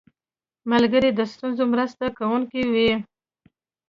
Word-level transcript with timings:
ملګری 0.71 1.09
د 1.15 1.21
ستونزو 1.33 1.63
مرسته 1.73 2.05
کوونکی 2.17 2.61
وي 2.73 2.91